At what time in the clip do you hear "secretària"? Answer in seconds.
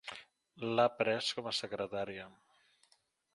1.59-2.27